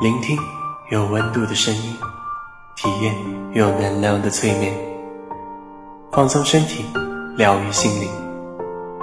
[0.00, 0.36] 聆听
[0.90, 1.96] 有温度的声音，
[2.74, 3.14] 体验
[3.52, 4.72] 有能量的催眠，
[6.10, 6.84] 放松身体，
[7.36, 8.08] 疗愈心灵。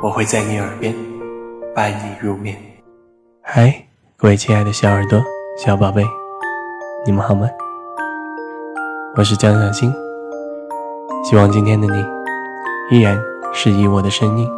[0.01, 0.93] 我会在你耳边
[1.73, 2.57] 伴你入眠。
[3.41, 3.85] 嗨，
[4.17, 5.21] 各位亲爱的小耳朵、
[5.57, 6.03] 小宝贝，
[7.05, 7.47] 你们好吗？
[9.15, 9.93] 我是江小新，
[11.23, 12.05] 希望今天的你
[12.91, 13.17] 依然
[13.53, 14.49] 是以我的声音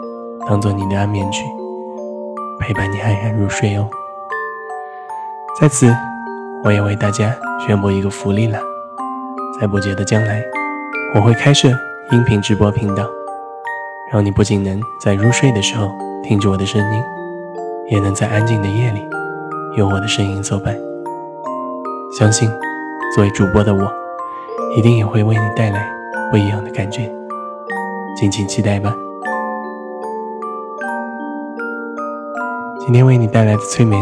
[0.48, 1.44] 当做你的安眠曲，
[2.60, 3.88] 陪伴你安然入睡哦。
[5.60, 5.94] 在此。
[6.64, 8.60] 我也为大家宣布一个福利了，
[9.60, 10.44] 在不久的将来，
[11.16, 11.68] 我会开设
[12.12, 13.04] 音频直播频道，
[14.12, 15.92] 让你不仅能在入睡的时候
[16.24, 17.04] 听着我的声音，
[17.90, 19.04] 也能在安静的夜里
[19.76, 20.78] 有我的声音作伴。
[22.18, 22.48] 相信
[23.16, 23.92] 作为主播的我，
[24.78, 25.92] 一定也会为你带来
[26.30, 27.12] 不一样的感觉，
[28.16, 28.94] 敬请期待吧。
[32.80, 34.00] 今天为你带来的催眠，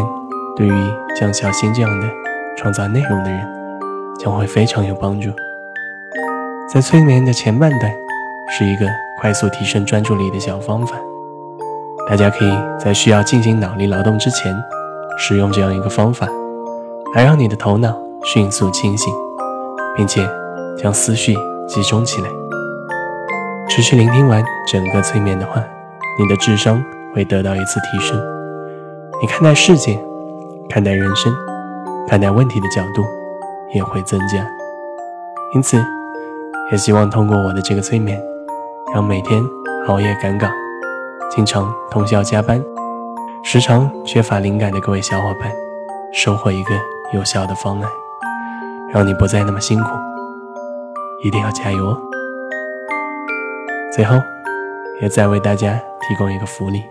[0.56, 0.72] 对于
[1.18, 2.19] 像小新这样的。
[2.60, 3.40] 创造内容的人
[4.18, 5.30] 将会非常有帮助。
[6.70, 7.90] 在催眠的前半段，
[8.50, 8.86] 是一个
[9.18, 10.94] 快速提升专注力的小方法。
[12.06, 14.54] 大家可以在需要进行脑力劳动之前，
[15.16, 16.28] 使用这样一个方法，
[17.14, 19.10] 来让你的头脑迅速清醒，
[19.96, 20.28] 并且
[20.76, 21.34] 将思绪
[21.66, 22.28] 集中起来。
[23.70, 25.64] 持续聆听完整个催眠的话，
[26.18, 28.20] 你的智商会得到一次提升，
[29.22, 29.98] 你看待世界、
[30.68, 31.49] 看待人生。
[32.06, 33.04] 看待问题的角度
[33.72, 34.44] 也会增加，
[35.54, 35.76] 因此，
[36.72, 38.20] 也希望通过我的这个催眠，
[38.94, 39.42] 让每天
[39.86, 40.48] 熬夜赶稿、
[41.30, 42.62] 经常通宵加班、
[43.44, 45.52] 时常缺乏灵感的各位小伙伴，
[46.12, 46.74] 收获一个
[47.12, 47.88] 有效的方案，
[48.92, 49.88] 让你不再那么辛苦。
[51.22, 51.98] 一定要加油哦！
[53.94, 54.16] 最后，
[55.02, 56.82] 也再为大家提供一个福利：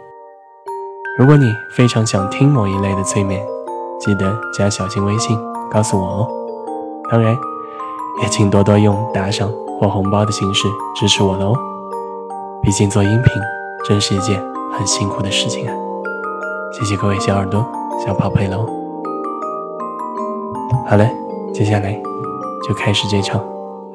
[1.18, 3.44] 如果你非常想听某一类的催眠，
[4.00, 5.38] 记得加小新微信
[5.72, 6.28] 告诉我哦，
[7.11, 7.38] 当然
[8.22, 11.53] 也请多多用打赏或红包的形式支持我喽。
[12.62, 13.34] 毕竟做音频
[13.88, 14.41] 真是一件
[14.74, 15.74] 很辛苦的事情啊！
[16.74, 17.66] 谢谢各位小耳朵、
[18.06, 18.66] 小宝贝喽。
[20.88, 21.09] 好了，
[21.53, 21.94] 接下来
[22.68, 23.41] 就开始这场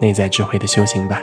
[0.01, 1.21] 内在智慧的修行吧。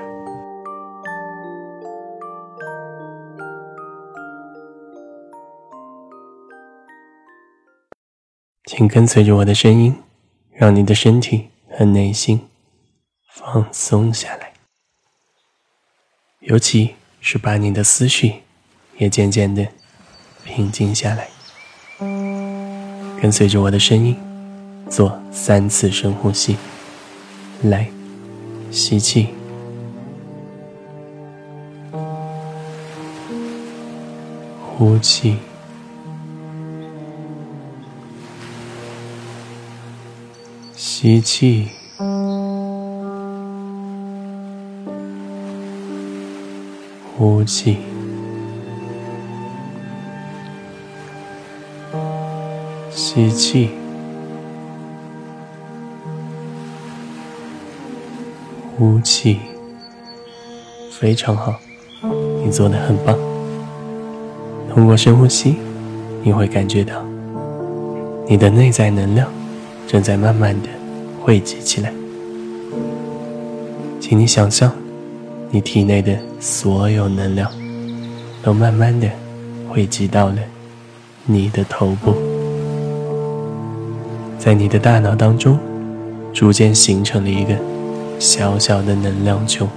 [8.81, 9.95] 请跟随着我的声音，
[10.55, 12.47] 让你的身体和内心
[13.31, 14.53] 放松下来，
[16.39, 18.33] 尤其是把你的思绪
[18.97, 19.67] 也渐渐的
[20.43, 21.29] 平静下来。
[23.21, 24.17] 跟随着我的声音，
[24.89, 26.57] 做三次深呼吸。
[27.61, 27.87] 来，
[28.71, 29.27] 吸气，
[34.59, 35.37] 呼气。
[41.01, 41.67] 吸气，
[47.17, 47.77] 呼气，
[52.91, 53.71] 吸气，
[58.77, 59.39] 呼气，
[60.91, 61.55] 非常好，
[62.45, 63.17] 你做的很棒。
[64.71, 65.55] 通过深呼吸，
[66.21, 67.03] 你会感觉到
[68.27, 69.27] 你的内在能量
[69.87, 70.69] 正在慢慢的。
[71.23, 71.93] 汇集起来，
[73.99, 74.71] 请你想象，
[75.51, 77.49] 你体内的所有能量
[78.41, 79.07] 都慢慢的
[79.69, 80.37] 汇集到了
[81.25, 82.15] 你的头部，
[84.39, 85.59] 在你的大脑当中，
[86.33, 87.55] 逐渐形成了一个
[88.17, 89.67] 小小的能量球。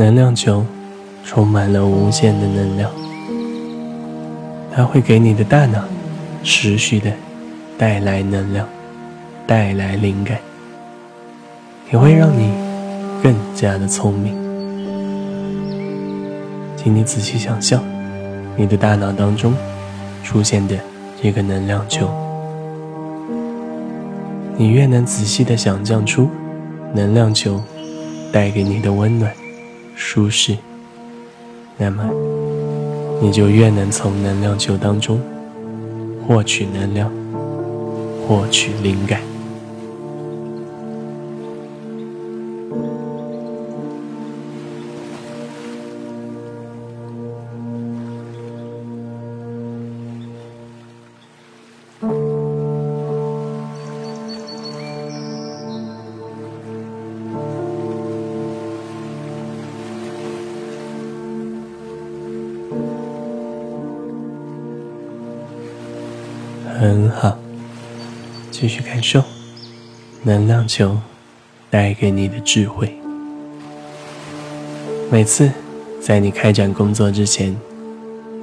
[0.00, 0.64] 能量球
[1.26, 2.90] 充满了无限的能量，
[4.74, 5.84] 它会给你的大脑
[6.42, 7.12] 持续的
[7.76, 8.66] 带来能量，
[9.46, 10.38] 带来灵感，
[11.92, 12.50] 也会让你
[13.22, 14.34] 更加的聪明。
[16.78, 17.84] 请你仔细想象，
[18.56, 19.52] 你的大脑当中
[20.24, 20.78] 出现的
[21.22, 22.08] 这个能量球，
[24.56, 26.26] 你越能仔细的想象出
[26.94, 27.62] 能量球
[28.32, 29.30] 带给你的温暖。
[30.02, 30.56] 舒适，
[31.76, 32.10] 那么
[33.20, 35.20] 你就越能从能量球当中
[36.26, 37.12] 获取能量，
[38.26, 39.20] 获取灵感。
[68.60, 69.24] 继续感受
[70.22, 70.98] 能量球
[71.70, 72.94] 带给你的智慧。
[75.10, 75.50] 每次
[75.98, 77.56] 在你开展工作之前，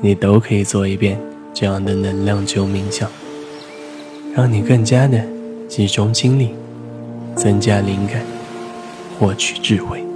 [0.02, 1.20] 你都可以做一遍
[1.54, 3.08] 这样的能量球冥想，
[4.36, 5.24] 让你更加的
[5.70, 6.56] 集中精力，
[7.36, 8.24] 增加灵感，
[9.20, 10.07] 获取智慧。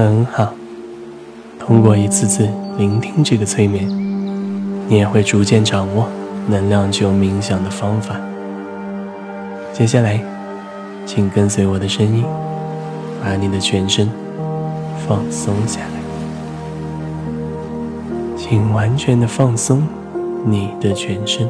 [0.00, 0.54] 很好，
[1.58, 2.48] 通过一次次
[2.78, 3.86] 聆听这个催眠，
[4.88, 6.08] 你也会逐渐掌握
[6.48, 8.16] 能量球冥想的方法。
[9.74, 10.18] 接下来，
[11.04, 12.24] 请跟随我的声音，
[13.22, 14.08] 把你的全身
[15.06, 16.00] 放松下来，
[18.38, 19.86] 请完全的放松
[20.46, 21.46] 你的全身，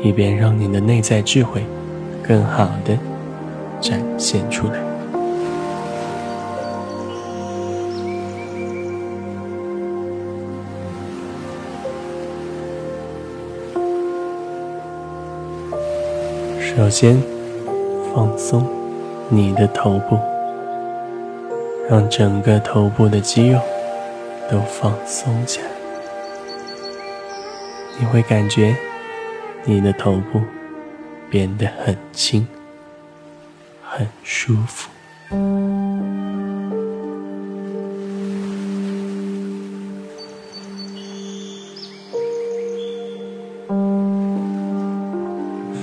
[0.00, 1.66] 以便让你的内在智慧
[2.22, 2.96] 更好的
[3.80, 4.74] 展现出来。
[16.78, 17.20] 首先，
[18.14, 18.64] 放松
[19.28, 20.16] 你的头部，
[21.90, 23.58] 让整个头部的肌肉
[24.48, 25.70] 都放松下来。
[27.98, 28.76] 你会感觉
[29.64, 30.40] 你的头部
[31.28, 32.46] 变得很轻，
[33.82, 34.88] 很舒服。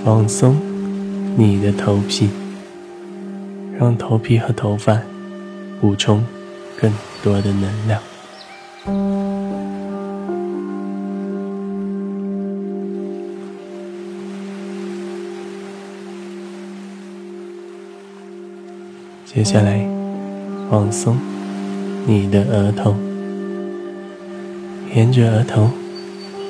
[0.05, 0.74] 放松。
[1.37, 2.29] 你的头皮，
[3.77, 5.01] 让头皮和头发
[5.81, 6.23] 补充
[6.79, 6.89] 更
[7.21, 8.01] 多的能量。
[19.25, 19.85] 接下来，
[20.71, 21.17] 放松
[22.07, 22.95] 你的额头，
[24.95, 25.69] 沿着额头，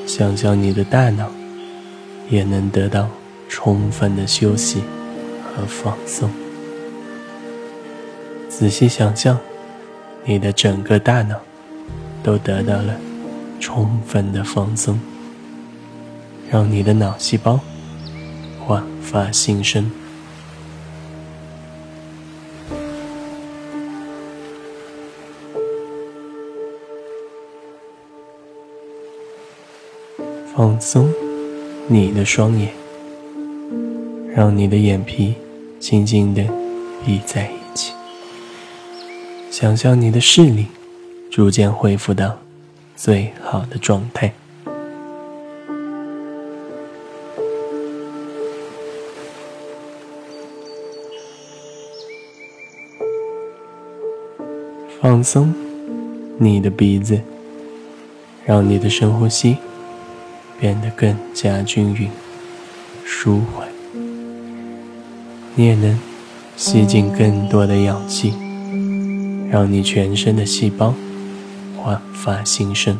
[0.06, 1.32] 想象你的大脑
[2.30, 3.10] 也能得到。
[3.66, 4.84] 充分的休息
[5.44, 6.30] 和放松。
[8.48, 9.40] 仔细想象，
[10.24, 11.42] 你的整个大脑
[12.22, 12.96] 都得到了
[13.60, 15.00] 充分的放松，
[16.52, 17.60] 让你的脑细胞
[18.64, 19.90] 焕发新生。
[30.56, 31.12] 放松
[31.88, 32.85] 你的双眼。
[34.36, 35.34] 让你的眼皮
[35.80, 36.44] 轻轻地
[37.06, 37.94] 闭在一起，
[39.50, 40.66] 想象你的视力
[41.32, 42.38] 逐渐恢复到
[42.98, 44.34] 最好的状态。
[55.02, 55.54] 放松
[56.38, 57.22] 你的鼻子，
[58.46, 59.56] 让你的深呼吸
[60.60, 62.10] 变得更加均匀、
[63.06, 63.65] 舒缓。
[65.58, 65.98] 你也能
[66.58, 68.34] 吸进更多的氧气，
[69.50, 70.94] 让你全身的细胞
[71.78, 73.00] 焕发新生。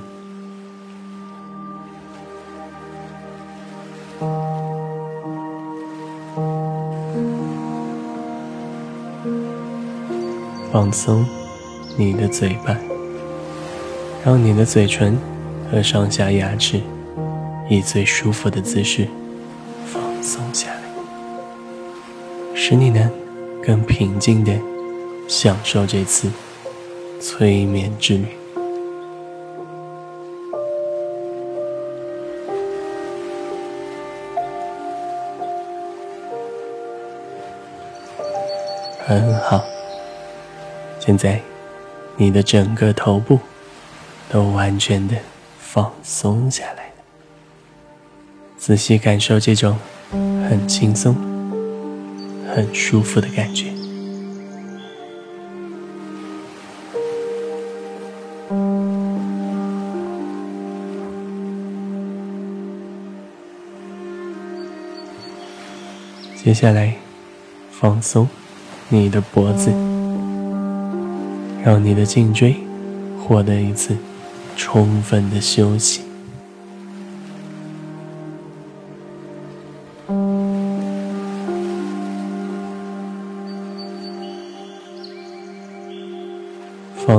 [10.72, 11.26] 放松
[11.98, 12.78] 你的嘴巴，
[14.26, 15.18] 让你的嘴唇
[15.70, 16.82] 和上下牙齿
[17.70, 19.08] 以最舒服的姿势
[19.86, 20.75] 放松下。
[22.68, 23.12] 使你能
[23.64, 24.60] 更平静地
[25.28, 26.32] 享受这次
[27.22, 28.26] 催眠之旅。
[39.06, 39.64] 很好，
[41.00, 41.40] 现在
[42.18, 43.38] 你的整个头部
[44.28, 45.16] 都完全的
[45.60, 47.04] 放松下来了，
[48.58, 49.78] 仔细感受这种
[50.10, 51.35] 很轻松。
[52.56, 53.66] 很舒服的感觉。
[66.42, 66.96] 接下来，
[67.70, 68.26] 放松
[68.88, 69.70] 你的脖子，
[71.62, 72.56] 让你的颈椎
[73.20, 73.98] 获得一次
[74.56, 76.05] 充分的休息。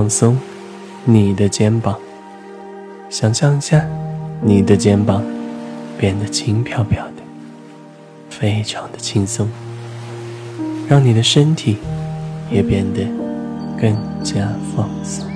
[0.07, 0.39] 放松
[1.05, 1.99] 你的肩膀，
[3.11, 3.85] 想象一下
[4.41, 5.21] 你的肩膀
[5.99, 7.23] 变得轻飘飘的，
[8.31, 9.49] 非常的轻松，
[10.89, 11.79] 让你的身体
[12.53, 13.03] 也变得
[13.77, 15.27] 更加放松。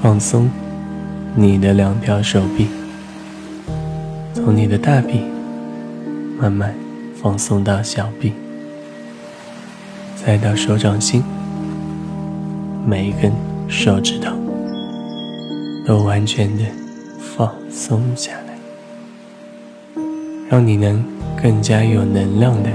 [0.00, 0.48] 放松
[1.34, 2.68] 你的两条手臂，
[4.38, 5.24] 从你的大臂
[6.38, 6.72] 慢慢
[7.20, 8.32] 放松到小臂，
[10.14, 11.24] 再到手掌心，
[12.86, 13.32] 每一根
[13.66, 14.30] 手指头
[15.84, 16.64] 都完全的
[17.18, 20.00] 放松下来，
[20.48, 21.04] 让你能
[21.42, 22.70] 更加有能量的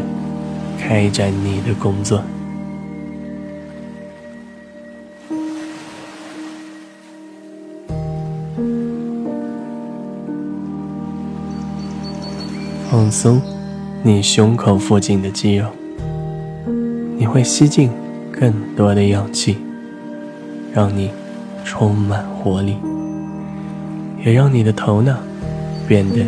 [0.77, 2.22] 开展你的工作。
[13.03, 13.41] 放松
[14.01, 15.67] 你胸口附近的肌肉，
[17.17, 17.89] 你会吸进
[18.31, 19.57] 更多的氧气，
[20.74, 21.12] 让你
[21.65, 22.77] 充满活力，
[24.25, 25.17] 也让你的头脑
[25.86, 26.24] 变得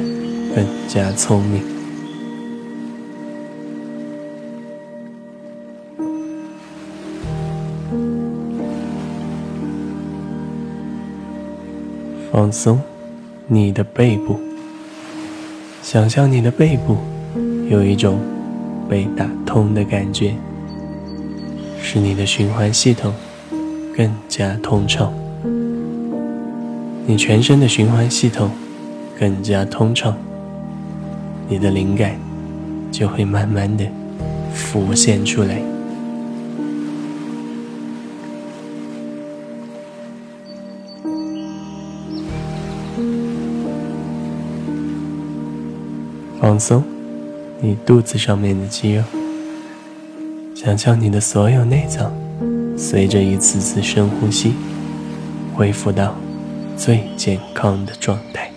[0.54, 1.64] 更加聪明。
[12.30, 12.78] 放松
[13.48, 14.38] 你的背部。
[15.86, 16.98] 想象你的背部
[17.70, 18.18] 有一种
[18.90, 20.34] 被打通的感觉，
[21.80, 23.14] 使你的循环系统
[23.96, 25.14] 更加通畅。
[27.06, 28.50] 你全身的循环系统
[29.20, 30.18] 更加通畅，
[31.48, 32.20] 你的灵感
[32.92, 33.86] 就会慢慢的
[34.56, 35.62] 浮现出来。
[46.46, 46.84] 放松
[47.60, 49.02] 你肚子上面的肌肉，
[50.54, 52.14] 想象你的所有内脏
[52.78, 54.54] 随着一次次深呼吸，
[55.56, 56.16] 恢复到
[56.78, 58.52] 最健康的状态。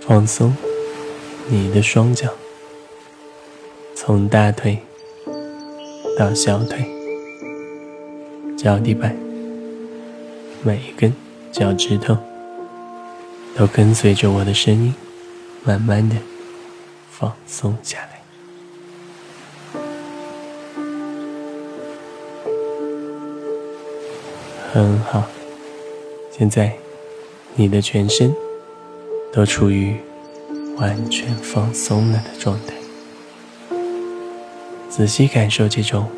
[0.00, 0.56] 放松
[1.50, 2.30] 你的双脚，
[3.94, 4.85] 从大腿。
[6.18, 6.82] 到小腿、
[8.56, 9.14] 脚底板，
[10.62, 11.12] 每一根
[11.52, 12.16] 脚趾头
[13.54, 14.94] 都跟随着我的声音，
[15.62, 16.16] 慢慢的
[17.10, 18.22] 放松下来。
[24.72, 25.22] 很好，
[26.30, 26.72] 现在
[27.56, 28.34] 你的全身
[29.34, 29.94] 都处于
[30.78, 32.75] 完全放松了的状态。
[34.96, 36.08] 仔细感受这种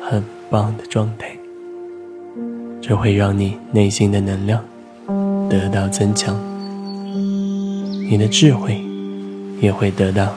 [0.00, 1.36] 很棒的状态，
[2.80, 4.64] 这会让你内心的能量
[5.48, 6.38] 得到增强，
[7.12, 8.80] 你的智慧
[9.60, 10.32] 也会得到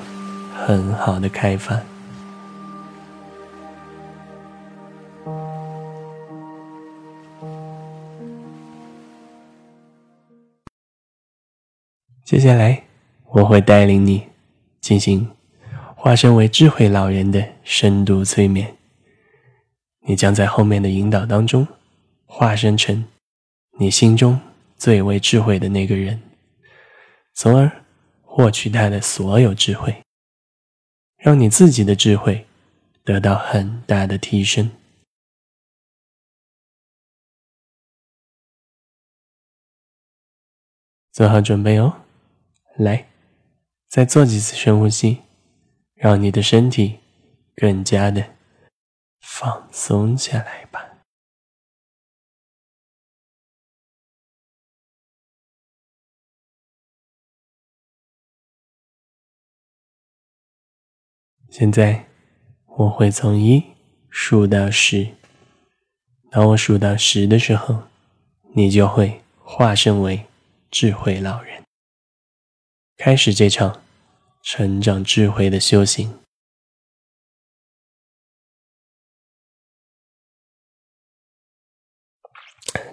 [0.65, 1.79] 很好的开发。
[12.25, 12.85] 接下来，
[13.33, 14.23] 我会带领你
[14.81, 15.29] 进行。
[16.03, 18.75] 化身为智慧老人的深度催眠，
[20.01, 21.65] 你将在后面的引导当中，
[22.25, 23.05] 化身成
[23.79, 24.37] 你心中
[24.75, 26.21] 最为智慧的那个人，
[27.35, 27.71] 从而
[28.21, 29.95] 获取他的所有智慧，
[31.15, 32.45] 让你自己的智慧
[33.05, 34.69] 得到很大的提升。
[41.13, 42.01] 做好准备哦，
[42.75, 43.07] 来，
[43.87, 45.21] 再做几次深呼吸。
[46.03, 46.99] 让你的身体
[47.55, 48.35] 更加的
[49.21, 50.97] 放松下来吧。
[61.49, 62.05] 现在
[62.65, 63.63] 我会从一
[64.09, 65.15] 数到十，
[66.29, 67.83] 当我数到十的时候，
[68.53, 70.25] 你就会化身为
[70.69, 71.63] 智慧老人，
[72.97, 73.82] 开始这场。
[74.43, 76.19] 成长智慧的修行，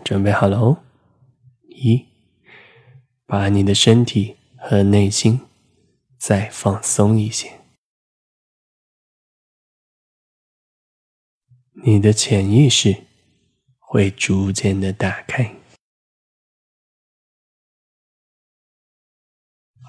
[0.05, 0.85] 准备好了哦！
[1.65, 2.07] 一，
[3.27, 5.41] 把你的身体和内心
[6.19, 7.61] 再放松一些，
[11.85, 13.05] 你的潜意识
[13.81, 15.57] 会逐渐的打开。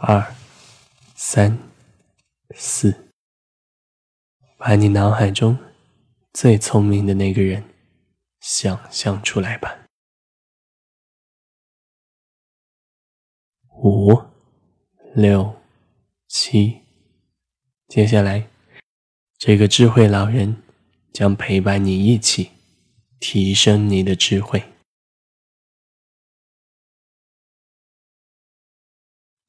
[0.02, 0.41] 二。
[1.24, 1.56] 三、
[2.56, 3.12] 四、
[4.58, 5.56] 把你脑海中
[6.34, 7.64] 最聪明的那个人
[8.40, 9.86] 想象出来吧。
[13.84, 14.20] 五、
[15.14, 15.62] 六、
[16.28, 16.82] 七，
[17.88, 18.50] 接下来，
[19.38, 20.64] 这个智慧老人
[21.14, 22.50] 将陪伴你一起
[23.20, 24.74] 提升你的智慧。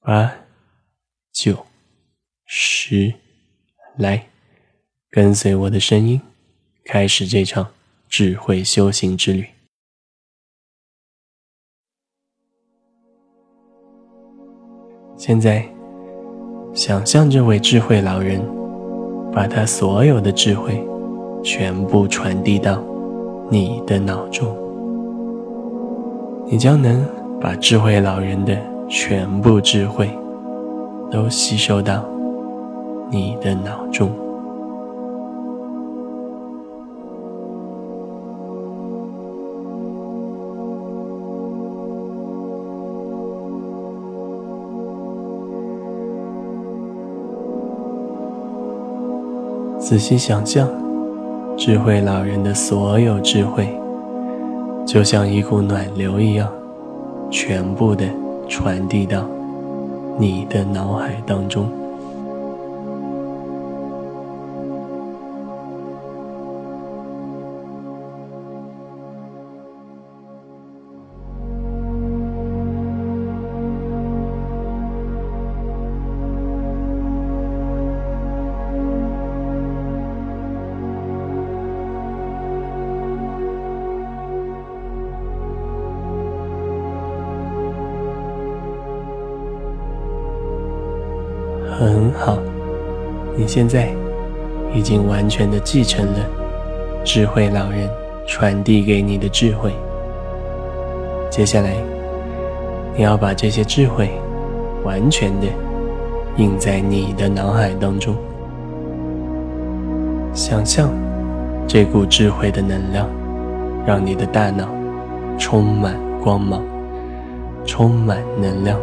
[0.00, 0.41] 八、
[1.32, 1.64] 九、
[2.44, 3.14] 十，
[3.96, 4.26] 来，
[5.10, 6.20] 跟随我的声音，
[6.84, 7.72] 开始这场
[8.06, 9.46] 智慧修行之旅。
[15.16, 15.66] 现在，
[16.74, 18.38] 想象这位智慧老人，
[19.32, 20.84] 把他所有的智慧
[21.42, 22.84] 全部传递到
[23.50, 24.54] 你的脑中，
[26.46, 27.02] 你将能
[27.40, 28.54] 把智慧老人的
[28.86, 30.10] 全部智慧
[31.12, 32.02] 都吸收到
[33.10, 34.10] 你的脑中。
[49.78, 50.66] 仔细想象，
[51.58, 53.68] 智慧老人的所有智慧，
[54.86, 56.48] 就像一股暖流一样，
[57.30, 58.06] 全部的
[58.48, 59.26] 传递到
[60.18, 61.81] 你的脑海当中。
[92.24, 92.38] 好，
[93.36, 93.88] 你现在
[94.72, 96.20] 已经完全的继承了
[97.04, 97.90] 智慧老人
[98.28, 99.72] 传递给你的智慧。
[101.28, 101.74] 接下来，
[102.96, 104.08] 你要把这些智慧
[104.84, 105.48] 完全的
[106.36, 108.14] 印在你的脑海当中，
[110.32, 110.90] 想象
[111.66, 113.08] 这股智慧的能量，
[113.84, 114.68] 让你的大脑
[115.40, 116.62] 充满光芒，
[117.64, 118.78] 充满能量，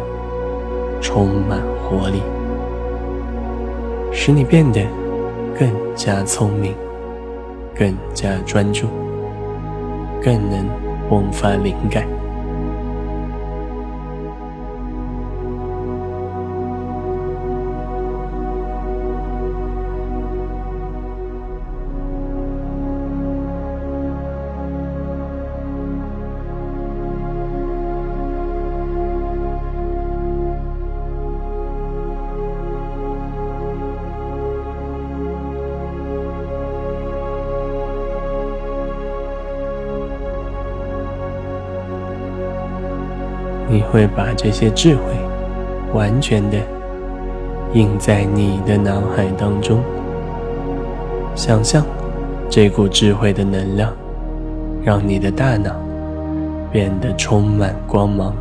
[1.00, 2.20] 充满活力。
[4.30, 4.80] 使你变得
[5.58, 6.72] 更加聪明，
[7.74, 8.86] 更加专注，
[10.22, 10.70] 更能
[11.10, 12.06] 迸发灵感。
[43.90, 45.02] 会把这些智慧
[45.92, 46.58] 完全的
[47.72, 49.80] 印在你的脑海当中，
[51.34, 51.84] 想象
[52.48, 53.92] 这股智慧的能量，
[54.82, 55.72] 让你的大脑
[56.72, 58.34] 变得充满光芒，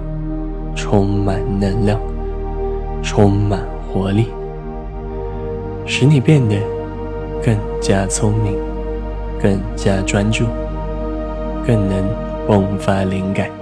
[0.76, 2.00] 充满能量，
[3.02, 3.60] 充满
[3.92, 4.28] 活力，
[5.86, 6.56] 使你变得
[7.44, 8.56] 更加聪明，
[9.42, 10.46] 更加专注，
[11.66, 12.04] 更能
[12.48, 13.59] 迸发灵感。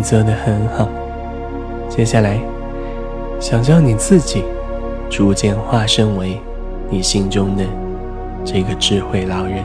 [0.00, 0.88] 你做的很好。
[1.90, 2.40] 接下来，
[3.38, 4.42] 想象你自己
[5.10, 6.40] 逐渐化身为
[6.88, 7.62] 你心中的
[8.42, 9.62] 这个智慧老人。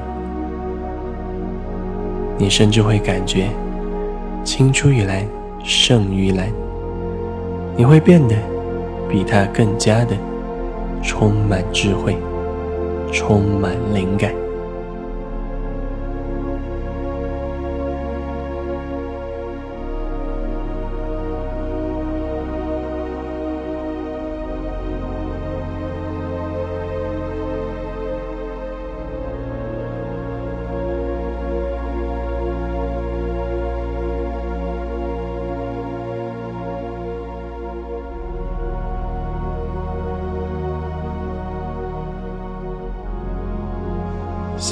[2.37, 3.47] 你甚至会感觉
[4.43, 5.25] 青出于蓝
[5.63, 6.51] 胜于蓝。
[7.77, 8.35] 你会变得
[9.09, 10.17] 比他更加的
[11.01, 12.17] 充满智慧，
[13.09, 14.33] 充满灵感。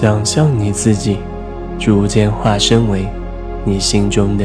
[0.03, 1.17] 想象你自己
[1.79, 3.07] 逐渐化身为
[3.63, 4.43] 你心中的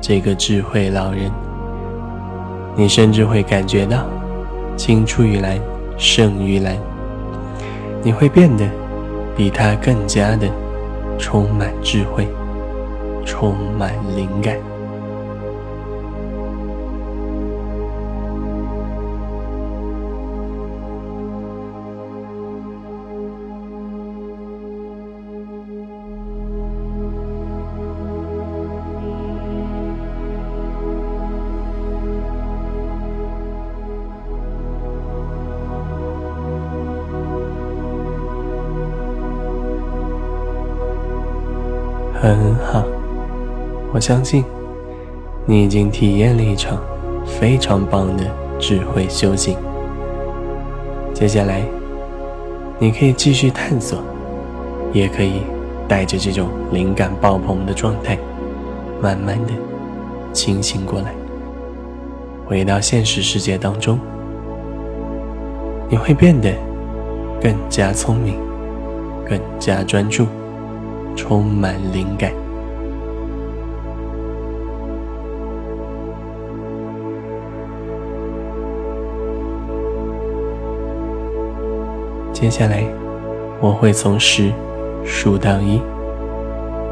[0.00, 1.30] 这个智慧老人，
[2.74, 4.04] 你甚至会感觉到
[4.76, 5.56] 青出于蓝
[5.96, 6.76] 胜于蓝，
[8.02, 8.68] 你会变得
[9.36, 10.48] 比他更加的
[11.16, 12.26] 充满智慧，
[13.24, 14.56] 充满灵感。
[42.26, 42.82] 很好，
[43.94, 44.44] 我相信
[45.44, 46.82] 你已经体验了一场
[47.24, 48.24] 非常棒的
[48.58, 49.56] 智慧修行。
[51.14, 51.62] 接下来，
[52.80, 54.00] 你可以继续探索，
[54.92, 55.42] 也可以
[55.86, 58.18] 带着这种灵感爆棚的状态，
[59.00, 59.52] 慢慢的
[60.32, 61.14] 清醒过来，
[62.44, 64.00] 回到现实世界当中。
[65.88, 66.52] 你会变得
[67.40, 68.34] 更加聪明，
[69.28, 70.26] 更加专注。
[71.16, 72.30] 充满灵感。
[82.32, 82.84] 接下来，
[83.60, 84.52] 我会从十
[85.04, 85.80] 数到一。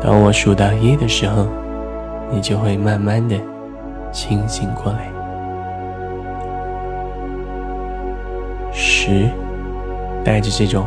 [0.00, 1.46] 当我数到一的时候，
[2.32, 3.36] 你就会慢慢的
[4.10, 5.12] 清醒过来。
[8.72, 9.28] 十，
[10.24, 10.86] 带着这种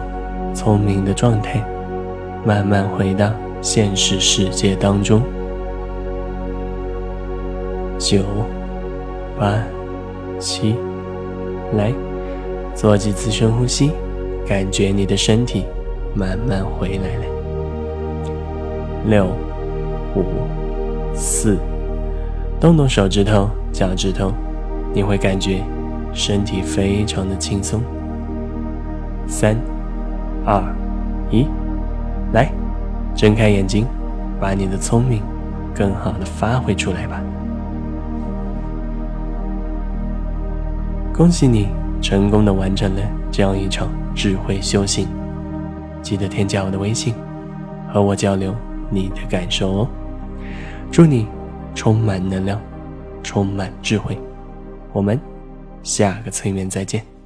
[0.55, 1.63] 聪明的状态。
[2.45, 5.21] 慢慢回到现实世界当中。
[7.97, 8.21] 九、
[9.39, 9.61] 八、
[10.39, 10.75] 七，
[11.75, 11.91] 来，
[12.73, 13.91] 做几次深呼吸，
[14.47, 15.65] 感觉你的身体
[16.13, 17.25] 慢慢回来了。
[19.07, 19.25] 六、
[20.15, 20.23] 五、
[21.13, 21.57] 四，
[22.59, 24.31] 动动手指头、脚趾头，
[24.93, 25.63] 你会感觉
[26.13, 27.81] 身体非常的轻松。
[29.27, 29.57] 三、
[30.45, 30.63] 二、
[31.31, 31.45] 一。
[32.33, 32.51] 来，
[33.15, 33.85] 睁开眼睛，
[34.39, 35.21] 把你的聪明
[35.73, 37.21] 更好的发挥出来吧！
[41.13, 41.69] 恭喜你
[42.01, 45.07] 成功的完成了这样一场智慧修行。
[46.01, 47.13] 记得添加我的微信，
[47.91, 48.53] 和我交流
[48.89, 49.87] 你的感受哦。
[50.91, 51.27] 祝你
[51.73, 52.61] 充满能量，
[53.23, 54.17] 充满智慧。
[54.93, 55.19] 我们
[55.81, 57.16] 下个催眠再见。